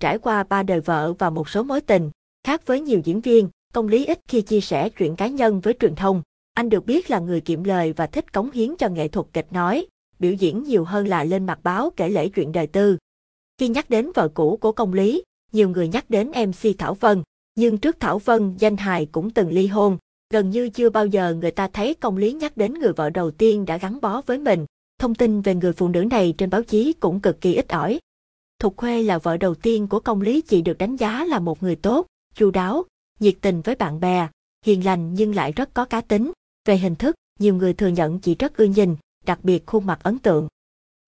[0.00, 2.10] trải qua ba đời vợ và một số mối tình.
[2.44, 5.74] Khác với nhiều diễn viên, công lý ít khi chia sẻ chuyện cá nhân với
[5.80, 6.22] truyền thông.
[6.54, 9.46] Anh được biết là người kiệm lời và thích cống hiến cho nghệ thuật kịch
[9.50, 9.86] nói,
[10.18, 12.96] biểu diễn nhiều hơn là lên mặt báo kể lể chuyện đời tư.
[13.58, 15.22] Khi nhắc đến vợ cũ của công lý,
[15.52, 17.22] nhiều người nhắc đến MC Thảo Vân,
[17.54, 19.98] nhưng trước Thảo Vân, danh hài cũng từng ly hôn.
[20.32, 23.30] Gần như chưa bao giờ người ta thấy công lý nhắc đến người vợ đầu
[23.30, 24.66] tiên đã gắn bó với mình.
[24.98, 27.98] Thông tin về người phụ nữ này trên báo chí cũng cực kỳ ít ỏi.
[28.58, 31.62] Thục Khuê là vợ đầu tiên của công lý chị được đánh giá là một
[31.62, 32.84] người tốt, chu đáo,
[33.20, 34.28] nhiệt tình với bạn bè,
[34.64, 36.32] hiền lành nhưng lại rất có cá tính.
[36.64, 39.98] Về hình thức, nhiều người thừa nhận chị rất ưa nhìn, đặc biệt khuôn mặt
[40.02, 40.48] ấn tượng.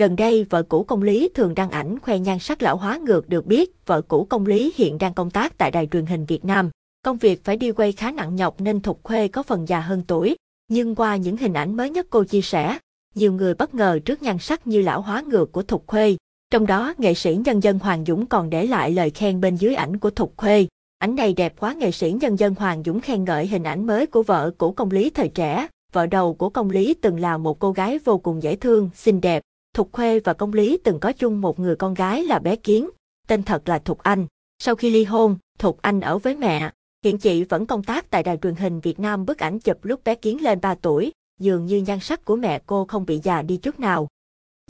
[0.00, 3.28] Gần đây, vợ cũ công lý thường đăng ảnh khoe nhan sắc lão hóa ngược
[3.28, 6.44] được biết, vợ cũ công lý hiện đang công tác tại đài truyền hình Việt
[6.44, 6.70] Nam.
[7.02, 10.02] Công việc phải đi quay khá nặng nhọc nên Thục Khuê có phần già hơn
[10.06, 10.36] tuổi.
[10.68, 12.78] Nhưng qua những hình ảnh mới nhất cô chia sẻ,
[13.14, 16.16] nhiều người bất ngờ trước nhan sắc như lão hóa ngược của Thục Khuê.
[16.54, 19.74] Trong đó, nghệ sĩ nhân dân Hoàng Dũng còn để lại lời khen bên dưới
[19.74, 20.66] ảnh của Thục Khuê.
[20.98, 24.06] Ảnh này đẹp quá nghệ sĩ nhân dân Hoàng Dũng khen ngợi hình ảnh mới
[24.06, 25.66] của vợ cũ công lý thời trẻ.
[25.92, 29.20] Vợ đầu của công lý từng là một cô gái vô cùng dễ thương, xinh
[29.20, 29.42] đẹp.
[29.74, 32.90] Thục Khuê và công lý từng có chung một người con gái là bé Kiến,
[33.28, 34.26] tên thật là Thục Anh.
[34.58, 36.70] Sau khi ly hôn, Thục Anh ở với mẹ.
[37.04, 40.04] Hiện chị vẫn công tác tại đài truyền hình Việt Nam bức ảnh chụp lúc
[40.04, 43.42] bé Kiến lên 3 tuổi, dường như nhan sắc của mẹ cô không bị già
[43.42, 44.08] đi chút nào.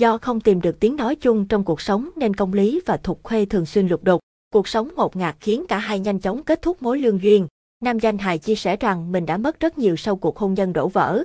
[0.00, 3.22] Do không tìm được tiếng nói chung trong cuộc sống nên công lý và Thục
[3.22, 4.20] Khuê thường xuyên lục đục.
[4.52, 7.46] Cuộc sống ngột ngạt khiến cả hai nhanh chóng kết thúc mối lương duyên.
[7.80, 10.72] Nam danh hài chia sẻ rằng mình đã mất rất nhiều sau cuộc hôn nhân
[10.72, 11.24] đổ vỡ.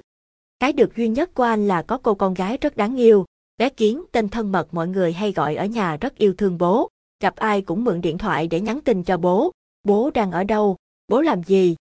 [0.59, 3.25] Cái được duy nhất của anh là có cô con gái rất đáng yêu.
[3.57, 6.89] Bé Kiến, tên thân mật mọi người hay gọi ở nhà rất yêu thương bố.
[7.23, 9.51] Gặp ai cũng mượn điện thoại để nhắn tin cho bố.
[9.83, 10.75] Bố đang ở đâu?
[11.07, 11.75] Bố làm gì?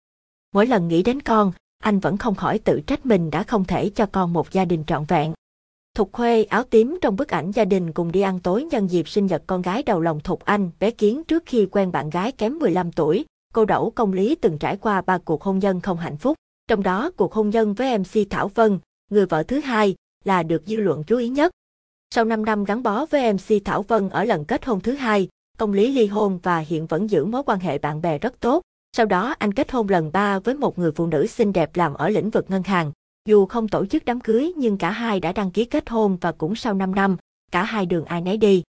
[0.53, 3.89] Mỗi lần nghĩ đến con, anh vẫn không khỏi tự trách mình đã không thể
[3.89, 5.33] cho con một gia đình trọn vẹn.
[5.95, 9.07] Thục Khuê áo tím trong bức ảnh gia đình cùng đi ăn tối nhân dịp
[9.07, 12.31] sinh nhật con gái đầu lòng Thục Anh, bé Kiến trước khi quen bạn gái
[12.31, 15.97] kém 15 tuổi, cô đẩu Công Lý từng trải qua ba cuộc hôn nhân không
[15.97, 16.37] hạnh phúc.
[16.67, 18.79] Trong đó cuộc hôn nhân với MC Thảo Vân,
[19.11, 21.51] người vợ thứ hai, là được dư luận chú ý nhất.
[22.15, 25.27] Sau 5 năm gắn bó với MC Thảo Vân ở lần kết hôn thứ hai,
[25.57, 28.61] công lý ly hôn và hiện vẫn giữ mối quan hệ bạn bè rất tốt.
[28.97, 31.93] Sau đó anh kết hôn lần ba với một người phụ nữ xinh đẹp làm
[31.93, 32.91] ở lĩnh vực ngân hàng.
[33.29, 36.31] Dù không tổ chức đám cưới nhưng cả hai đã đăng ký kết hôn và
[36.31, 37.17] cũng sau 5 năm,
[37.51, 38.63] cả hai đường ai nấy đi.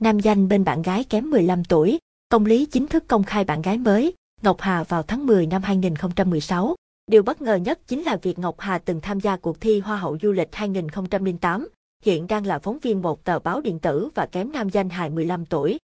[0.00, 3.62] Nam danh bên bạn gái kém 15 tuổi, công lý chính thức công khai bạn
[3.62, 6.74] gái mới, Ngọc Hà vào tháng 10 năm 2016.
[7.06, 9.96] Điều bất ngờ nhất chính là việc Ngọc Hà từng tham gia cuộc thi Hoa
[9.96, 11.68] hậu du lịch 2008,
[12.02, 15.10] hiện đang là phóng viên một tờ báo điện tử và kém nam danh hài
[15.10, 15.78] 15 tuổi.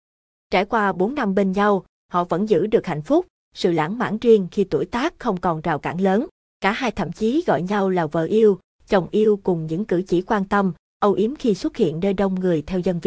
[0.51, 4.19] Trải qua 4 năm bên nhau, họ vẫn giữ được hạnh phúc, sự lãng mạn
[4.19, 6.27] riêng khi tuổi tác không còn rào cản lớn.
[6.63, 8.59] Cả hai thậm chí gọi nhau là vợ yêu,
[8.89, 12.35] chồng yêu cùng những cử chỉ quan tâm, âu yếm khi xuất hiện nơi đông
[12.35, 13.01] người theo dân Việt.